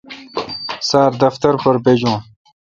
سار 0.89 1.11
دفتر 1.23 1.53
پر 1.63 1.75
بجون۔ 1.83 2.19